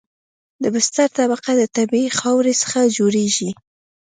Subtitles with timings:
[0.61, 3.49] د بستر طبقه د طبیعي خاورې څخه جوړیږي